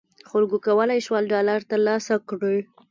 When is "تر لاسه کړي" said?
1.71-2.57